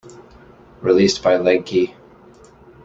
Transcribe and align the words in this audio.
Released 0.81 1.21
by 1.21 1.33
Legkie. 1.37 1.93